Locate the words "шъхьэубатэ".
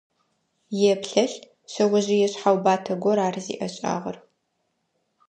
2.31-2.93